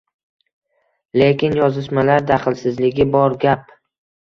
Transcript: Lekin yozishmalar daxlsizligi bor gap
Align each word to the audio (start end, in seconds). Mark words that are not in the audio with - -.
Lekin 1.23 1.59
yozishmalar 1.61 2.27
daxlsizligi 2.33 3.09
bor 3.19 3.39
gap 3.47 3.73